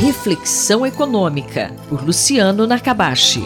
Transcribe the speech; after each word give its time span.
Reflexão 0.00 0.86
Econômica, 0.86 1.74
por 1.88 2.04
Luciano 2.04 2.68
Nakabashi. 2.68 3.42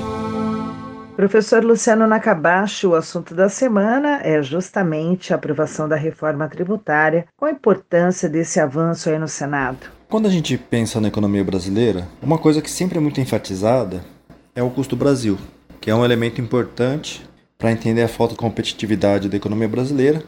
Professor 1.16 1.64
Luciano 1.64 2.06
Nakabashi, 2.06 2.86
o 2.86 2.94
assunto 2.94 3.34
da 3.34 3.48
semana 3.48 4.20
é 4.22 4.42
justamente 4.42 5.32
a 5.32 5.36
aprovação 5.36 5.88
da 5.88 5.96
reforma 5.96 6.46
tributária. 6.48 7.24
Qual 7.38 7.50
a 7.50 7.54
importância 7.54 8.28
desse 8.28 8.60
avanço 8.60 9.08
aí 9.08 9.18
no 9.18 9.28
Senado? 9.28 9.78
Quando 10.10 10.26
a 10.26 10.30
gente 10.30 10.58
pensa 10.58 11.00
na 11.00 11.08
economia 11.08 11.42
brasileira, 11.42 12.06
uma 12.20 12.36
coisa 12.36 12.60
que 12.60 12.70
sempre 12.70 12.98
é 12.98 13.00
muito 13.00 13.18
enfatizada 13.18 14.04
é 14.54 14.62
o 14.62 14.68
custo 14.68 14.94
Brasil, 14.94 15.38
que 15.80 15.90
é 15.90 15.94
um 15.94 16.04
elemento 16.04 16.38
importante 16.38 17.26
para 17.56 17.72
entender 17.72 18.02
a 18.02 18.08
falta 18.08 18.34
de 18.34 18.38
competitividade 18.40 19.30
da 19.30 19.38
economia 19.38 19.68
brasileira. 19.68 20.22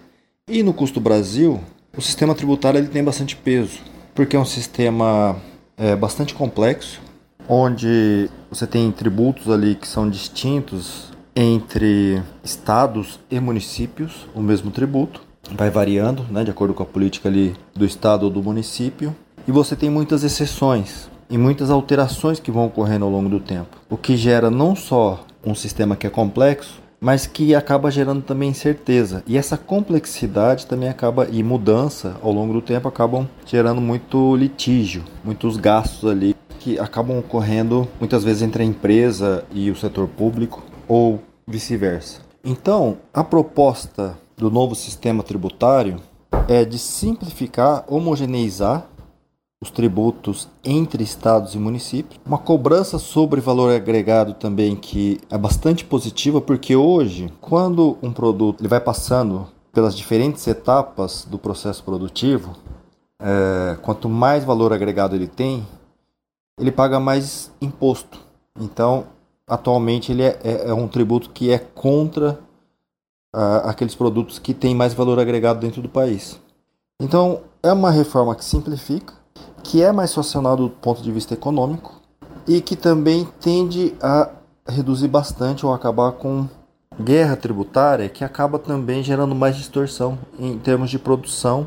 E 0.48 0.62
no 0.62 0.72
custo 0.72 1.00
Brasil, 1.00 1.60
o 1.94 2.00
sistema 2.00 2.34
tributário 2.34 2.78
ele 2.78 2.88
tem 2.88 3.04
bastante 3.04 3.36
peso, 3.36 3.80
porque 4.14 4.36
é 4.36 4.40
um 4.40 4.46
sistema 4.46 5.36
é, 5.76 5.94
bastante 5.96 6.34
complexo, 6.34 7.00
onde 7.48 8.30
você 8.50 8.66
tem 8.66 8.90
tributos 8.90 9.50
ali 9.50 9.74
que 9.74 9.86
são 9.86 10.08
distintos 10.08 11.12
entre 11.36 12.22
estados 12.42 13.18
e 13.30 13.40
municípios, 13.40 14.26
o 14.34 14.40
mesmo 14.40 14.70
tributo, 14.70 15.20
vai 15.50 15.68
variando, 15.68 16.24
né, 16.30 16.44
de 16.44 16.50
acordo 16.50 16.72
com 16.72 16.82
a 16.82 16.86
política 16.86 17.28
ali 17.28 17.54
do 17.74 17.84
estado 17.84 18.24
ou 18.24 18.30
do 18.30 18.42
município, 18.42 19.14
e 19.46 19.52
você 19.52 19.76
tem 19.76 19.90
muitas 19.90 20.24
exceções 20.24 21.10
e 21.28 21.36
muitas 21.36 21.70
alterações 21.70 22.38
que 22.38 22.50
vão 22.50 22.66
ocorrendo 22.66 23.04
ao 23.04 23.10
longo 23.10 23.28
do 23.28 23.40
tempo, 23.40 23.76
o 23.90 23.96
que 23.96 24.16
gera 24.16 24.50
não 24.50 24.76
só 24.76 25.24
um 25.44 25.54
sistema 25.54 25.96
que 25.96 26.06
é 26.06 26.10
complexo, 26.10 26.80
mas 27.04 27.26
que 27.26 27.54
acaba 27.54 27.90
gerando 27.90 28.22
também 28.22 28.48
incerteza. 28.48 29.22
E 29.26 29.36
essa 29.36 29.58
complexidade 29.58 30.66
também 30.66 30.88
acaba 30.88 31.28
e 31.30 31.42
mudança 31.42 32.16
ao 32.22 32.32
longo 32.32 32.54
do 32.54 32.62
tempo 32.62 32.88
acabam 32.88 33.28
gerando 33.44 33.78
muito 33.78 34.34
litígio, 34.34 35.04
muitos 35.22 35.58
gastos 35.58 36.10
ali 36.10 36.34
que 36.58 36.78
acabam 36.78 37.18
ocorrendo 37.18 37.86
muitas 38.00 38.24
vezes 38.24 38.40
entre 38.40 38.62
a 38.62 38.66
empresa 38.66 39.44
e 39.52 39.70
o 39.70 39.76
setor 39.76 40.08
público 40.08 40.62
ou 40.88 41.20
vice-versa. 41.46 42.22
Então, 42.42 42.96
a 43.12 43.22
proposta 43.22 44.16
do 44.34 44.50
novo 44.50 44.74
sistema 44.74 45.22
tributário 45.22 45.96
é 46.48 46.64
de 46.64 46.78
simplificar, 46.78 47.84
homogeneizar 47.86 48.86
os 49.64 49.70
tributos 49.70 50.46
entre 50.62 51.02
estados 51.02 51.54
e 51.54 51.58
municípios. 51.58 52.20
Uma 52.24 52.36
cobrança 52.36 52.98
sobre 52.98 53.40
valor 53.40 53.74
agregado 53.74 54.34
também 54.34 54.76
que 54.76 55.18
é 55.30 55.38
bastante 55.38 55.84
positiva, 55.84 56.38
porque 56.40 56.76
hoje, 56.76 57.32
quando 57.40 57.96
um 58.02 58.12
produto 58.12 58.60
ele 58.60 58.68
vai 58.68 58.80
passando 58.80 59.48
pelas 59.72 59.96
diferentes 59.96 60.46
etapas 60.46 61.24
do 61.24 61.38
processo 61.38 61.82
produtivo, 61.82 62.54
é, 63.20 63.78
quanto 63.80 64.06
mais 64.06 64.44
valor 64.44 64.70
agregado 64.70 65.16
ele 65.16 65.26
tem, 65.26 65.66
ele 66.60 66.70
paga 66.70 67.00
mais 67.00 67.50
imposto. 67.60 68.20
Então, 68.60 69.06
atualmente 69.48 70.12
ele 70.12 70.22
é, 70.22 70.38
é, 70.44 70.68
é 70.68 70.74
um 70.74 70.86
tributo 70.86 71.30
que 71.30 71.50
é 71.50 71.58
contra 71.58 72.38
aqueles 73.64 73.96
produtos 73.96 74.38
que 74.38 74.54
têm 74.54 74.76
mais 74.76 74.94
valor 74.94 75.18
agregado 75.18 75.58
dentro 75.58 75.82
do 75.82 75.88
país. 75.88 76.38
Então, 77.02 77.40
é 77.60 77.72
uma 77.72 77.90
reforma 77.90 78.36
que 78.36 78.44
simplifica, 78.44 79.12
que 79.64 79.82
é 79.82 79.90
mais 79.90 80.14
racional 80.14 80.56
do 80.56 80.68
ponto 80.68 81.02
de 81.02 81.10
vista 81.10 81.32
econômico 81.32 82.00
e 82.46 82.60
que 82.60 82.76
também 82.76 83.26
tende 83.40 83.94
a 84.00 84.28
reduzir 84.68 85.08
bastante 85.08 85.64
ou 85.64 85.72
acabar 85.72 86.12
com 86.12 86.46
guerra 87.00 87.34
tributária, 87.34 88.08
que 88.08 88.22
acaba 88.22 88.58
também 88.58 89.02
gerando 89.02 89.34
mais 89.34 89.56
distorção 89.56 90.18
em 90.38 90.58
termos 90.58 90.90
de 90.90 90.98
produção 90.98 91.66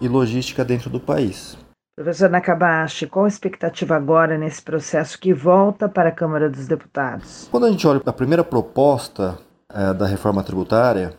e 0.00 0.06
logística 0.06 0.64
dentro 0.64 0.90
do 0.90 1.00
país. 1.00 1.56
Professor 1.96 2.30
Nakabashi, 2.30 3.06
qual 3.06 3.24
a 3.24 3.28
expectativa 3.28 3.96
agora 3.96 4.38
nesse 4.38 4.62
processo 4.62 5.18
que 5.18 5.34
volta 5.34 5.88
para 5.88 6.10
a 6.10 6.12
Câmara 6.12 6.48
dos 6.48 6.66
Deputados? 6.66 7.48
Quando 7.50 7.66
a 7.66 7.70
gente 7.70 7.86
olha 7.86 8.00
a 8.04 8.12
primeira 8.12 8.44
proposta 8.44 9.38
é, 9.68 9.92
da 9.92 10.06
reforma 10.06 10.42
tributária, 10.42 11.14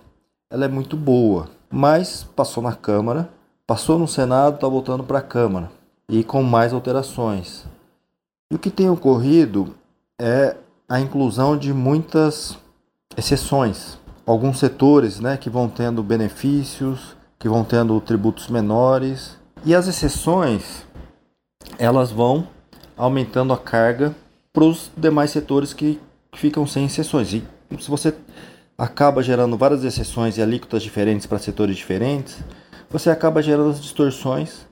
ela 0.50 0.66
é 0.66 0.68
muito 0.68 0.96
boa, 0.96 1.50
mas 1.70 2.24
passou 2.24 2.64
na 2.64 2.74
Câmara, 2.74 3.30
passou 3.68 4.00
no 4.00 4.08
Senado, 4.08 4.56
está 4.56 4.68
voltando 4.68 5.04
para 5.04 5.20
a 5.20 5.24
Câmara 5.24 5.81
e 6.12 6.26
com 6.26 6.44
mais 6.44 6.74
alterações. 6.74 7.64
E 8.52 8.56
o 8.56 8.60
que 8.60 8.70
tem 8.70 8.90
ocorrido 8.90 9.74
é 10.20 10.58
a 10.88 11.00
inclusão 11.00 11.58
de 11.58 11.74
muitas 11.74 12.58
exceções. 13.18 13.98
Alguns 14.26 14.60
setores 14.60 15.22
né, 15.22 15.38
que 15.38 15.50
vão 15.50 15.70
tendo 15.70 16.04
benefícios, 16.04 17.16
que 17.40 17.48
vão 17.48 17.64
tendo 17.64 18.00
tributos 18.02 18.50
menores. 18.50 19.38
E 19.64 19.74
as 19.74 19.88
exceções, 19.88 20.86
elas 21.80 22.12
vão 22.12 22.46
aumentando 22.98 23.54
a 23.54 23.58
carga 23.58 24.14
para 24.52 24.66
os 24.66 24.92
demais 24.98 25.32
setores 25.32 25.72
que 25.72 25.98
ficam 26.36 26.68
sem 26.68 26.86
exceções. 26.86 27.34
E 27.34 27.44
se 27.80 27.90
você 27.90 28.14
acaba 28.78 29.24
gerando 29.24 29.58
várias 29.58 29.86
exceções 29.86 30.38
e 30.38 30.42
alíquotas 30.42 30.84
diferentes 30.84 31.26
para 31.26 31.40
setores 31.40 31.78
diferentes, 31.78 32.38
você 32.90 33.10
acaba 33.10 33.42
gerando 33.42 33.70
as 33.70 33.82
distorções 33.82 34.70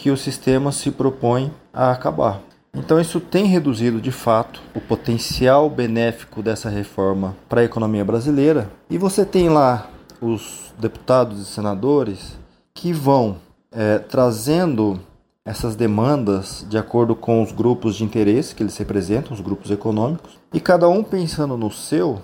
que 0.00 0.10
o 0.10 0.16
sistema 0.16 0.70
se 0.70 0.92
propõe 0.92 1.52
a 1.72 1.90
acabar. 1.90 2.40
Então, 2.72 3.00
isso 3.00 3.18
tem 3.18 3.46
reduzido 3.46 4.00
de 4.00 4.12
fato 4.12 4.62
o 4.74 4.80
potencial 4.80 5.68
benéfico 5.68 6.40
dessa 6.40 6.68
reforma 6.68 7.36
para 7.48 7.62
a 7.62 7.64
economia 7.64 8.04
brasileira. 8.04 8.70
E 8.88 8.96
você 8.96 9.24
tem 9.24 9.48
lá 9.48 9.90
os 10.20 10.72
deputados 10.78 11.40
e 11.40 11.44
senadores 11.44 12.38
que 12.72 12.92
vão 12.92 13.38
é, 13.72 13.98
trazendo 13.98 15.00
essas 15.44 15.74
demandas 15.74 16.64
de 16.68 16.78
acordo 16.78 17.16
com 17.16 17.42
os 17.42 17.50
grupos 17.50 17.96
de 17.96 18.04
interesse 18.04 18.54
que 18.54 18.62
eles 18.62 18.76
representam, 18.76 19.32
os 19.32 19.40
grupos 19.40 19.70
econômicos, 19.70 20.38
e 20.52 20.60
cada 20.60 20.88
um 20.88 21.02
pensando 21.02 21.56
no 21.56 21.72
seu, 21.72 22.22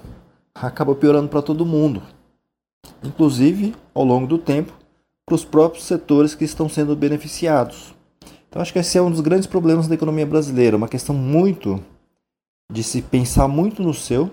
acaba 0.55 0.95
piorando 0.95 1.29
para 1.29 1.43
todo 1.43 1.67
mundo. 1.67 2.03
Inclusive, 3.03 3.75
ao 3.93 4.05
longo 4.05 4.27
do 4.27 4.39
tempo, 4.39 4.73
para 5.27 5.35
os 5.35 5.45
próprios 5.45 5.85
setores 5.85 6.35
que 6.35 6.45
estão 6.45 6.69
sendo 6.69 6.95
beneficiados. 6.95 7.95
Então 8.49 8.61
acho 8.63 8.73
que 8.73 8.79
esse 8.79 8.97
é 8.97 9.03
um 9.03 9.11
dos 9.11 9.21
grandes 9.21 9.47
problemas 9.47 9.89
da 9.89 9.95
economia 9.95 10.27
brasileira, 10.27 10.77
uma 10.77 10.89
questão 10.89 11.15
muito 11.15 11.83
de 12.71 12.83
se 12.83 13.03
pensar 13.03 13.49
muito 13.49 13.83
no 13.83 13.93
seu 13.93 14.31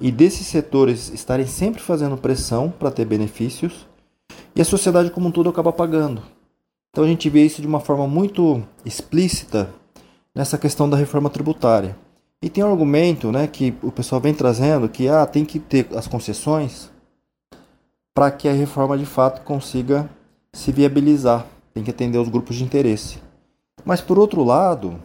e 0.00 0.10
desses 0.10 0.46
setores 0.46 1.08
estarem 1.08 1.46
sempre 1.46 1.80
fazendo 1.80 2.16
pressão 2.16 2.70
para 2.70 2.90
ter 2.90 3.04
benefícios 3.04 3.86
e 4.54 4.60
a 4.60 4.64
sociedade 4.64 5.10
como 5.10 5.28
um 5.28 5.32
todo 5.32 5.48
acaba 5.48 5.72
pagando. 5.72 6.22
Então 6.90 7.04
a 7.04 7.08
gente 7.08 7.28
vê 7.28 7.44
isso 7.44 7.60
de 7.60 7.66
uma 7.66 7.80
forma 7.80 8.06
muito 8.06 8.62
explícita 8.84 9.68
nessa 10.34 10.56
questão 10.56 10.88
da 10.88 10.96
reforma 10.96 11.28
tributária. 11.28 11.96
E 12.40 12.48
tem 12.48 12.62
um 12.62 12.70
argumento 12.70 13.32
né, 13.32 13.46
que 13.46 13.74
o 13.82 13.90
pessoal 13.90 14.20
vem 14.20 14.34
trazendo 14.34 14.88
que 14.88 15.08
ah, 15.08 15.26
tem 15.26 15.44
que 15.44 15.58
ter 15.58 15.88
as 15.96 16.06
concessões 16.06 16.90
para 18.14 18.30
que 18.30 18.48
a 18.48 18.52
reforma 18.52 18.96
de 18.96 19.04
fato 19.04 19.42
consiga 19.42 20.08
se 20.52 20.70
viabilizar. 20.70 21.44
Tem 21.74 21.82
que 21.82 21.90
atender 21.90 22.18
os 22.18 22.28
grupos 22.28 22.54
de 22.54 22.62
interesse. 22.62 23.18
Mas 23.84 24.00
por 24.00 24.18
outro 24.18 24.44
lado, 24.44 25.02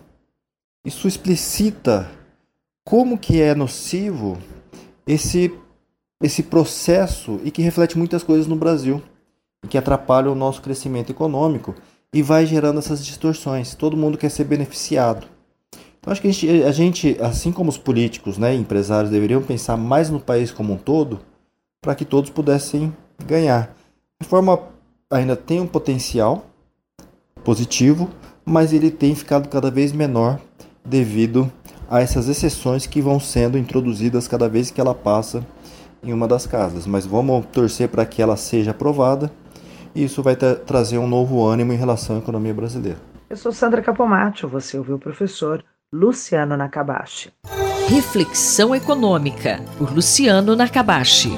isso 0.86 1.08
explicita 1.08 2.10
como 2.86 3.18
que 3.18 3.42
é 3.42 3.56
nocivo 3.56 4.38
esse 5.08 5.52
esse 6.22 6.44
processo 6.44 7.40
e 7.46 7.50
que 7.50 7.62
reflete 7.62 7.98
muitas 7.98 8.24
coisas 8.24 8.46
no 8.46 8.56
Brasil 8.56 9.02
e 9.64 9.68
que 9.68 9.78
atrapalha 9.78 10.30
o 10.30 10.36
nosso 10.36 10.62
crescimento 10.62 11.10
econômico 11.10 11.74
e 12.14 12.22
vai 12.22 12.46
gerando 12.46 12.80
essas 12.80 13.04
distorções. 13.04 13.74
Todo 13.74 13.96
mundo 13.96 14.18
quer 14.18 14.30
ser 14.30 14.44
beneficiado. 14.44 15.26
Então 15.98 16.12
acho 16.12 16.22
que 16.22 16.28
a 16.28 16.32
gente, 16.32 16.64
a 16.64 16.72
gente 16.72 17.18
assim 17.22 17.54
como 17.54 17.70
os 17.70 17.78
políticos, 17.78 18.38
né, 18.38 18.54
empresários 18.54 19.12
deveriam 19.12 19.42
pensar 19.42 19.78
mais 19.78 20.10
no 20.10 20.20
país 20.20 20.52
como 20.52 20.74
um 20.74 20.78
todo 20.78 21.22
para 21.82 21.96
que 21.96 22.06
todos 22.06 22.30
pudessem 22.30 22.96
ganhar. 23.26 23.76
A 24.20 24.24
reforma 24.24 24.60
ainda 25.12 25.36
tem 25.36 25.62
um 25.62 25.68
potencial 25.68 26.46
positivo, 27.44 28.10
mas 28.46 28.74
ele 28.74 28.92
tem 28.92 29.16
ficado 29.16 29.48
cada 29.48 29.72
vez 29.72 29.92
menor 29.92 30.40
devido 30.86 31.52
a 31.90 32.02
essas 32.02 32.28
exceções 32.28 32.86
que 32.86 33.02
vão 33.02 33.20
sendo 33.20 33.58
introduzidas 33.58 34.28
cada 34.28 34.48
vez 34.48 34.70
que 34.70 34.80
ela 34.80 34.94
passa 34.94 35.46
em 36.04 36.14
uma 36.14 36.28
das 36.28 36.46
casas. 36.46 36.86
Mas 36.86 37.06
vamos 37.06 37.46
torcer 37.48 37.90
para 37.90 38.06
que 38.06 38.22
ela 38.22 38.38
seja 38.38 38.72
aprovada 38.72 39.32
e 39.96 40.04
isso 40.04 40.22
vai 40.22 40.36
trazer 40.36 40.98
um 40.98 41.08
novo 41.08 41.46
ânimo 41.46 41.74
em 41.74 41.78
relação 41.78 42.16
à 42.16 42.20
economia 42.20 42.54
brasileira. 42.54 43.00
Eu 43.30 43.38
sou 43.38 43.52
Sandra 43.52 43.82
Capomatto, 43.82 44.48
você 44.48 44.78
ouviu 44.78 44.96
o 44.96 45.00
professor 45.00 45.64
Luciano 45.92 46.56
Nakabashi. 46.56 47.32
Reflexão 47.88 48.76
Econômica, 48.76 49.64
por 49.78 49.92
Luciano 49.92 50.56
Nakabashi. 50.56 51.32